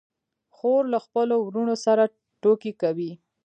خور 0.55 0.83
له 0.93 0.99
خپلو 1.05 1.35
وروڼو 1.45 1.75
سره 1.85 2.03
ټوکې 2.41 2.71
کوي. 2.81 3.11